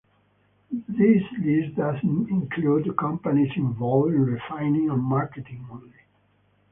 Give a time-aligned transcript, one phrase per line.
[0.89, 5.93] This list does not include companies involved in refining and marketing only.